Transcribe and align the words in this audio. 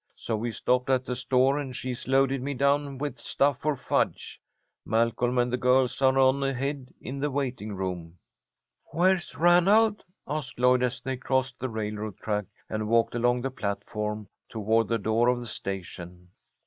So 0.15 0.35
we 0.35 0.51
stopped 0.51 0.89
at 0.89 1.05
the 1.05 1.15
store, 1.15 1.59
and 1.59 1.75
she's 1.75 2.07
loaded 2.07 2.41
me 2.41 2.55
down 2.55 2.97
with 2.97 3.19
stuff 3.19 3.61
for 3.61 3.75
fudge. 3.75 4.41
Malcolm 4.83 5.37
and 5.37 5.53
the 5.53 5.57
girls 5.57 6.01
are 6.01 6.17
on 6.17 6.41
ahead 6.41 6.91
in 6.99 7.19
the 7.19 7.29
waiting 7.29 7.75
room." 7.75 8.17
"Where's 8.93 9.35
Ranald?" 9.35 10.03
asked 10.27 10.57
Lloyd, 10.59 10.81
as 10.81 11.01
they 11.01 11.17
crossed 11.17 11.59
the 11.59 11.69
railroad 11.69 12.17
track 12.17 12.45
and 12.67 12.87
walked 12.89 13.13
along 13.13 13.41
the 13.41 13.51
platform 13.51 14.27
toward 14.49 14.87
the 14.87 14.97
door 14.97 15.27
of 15.27 15.39
the 15.39 15.45
station. 15.45 16.29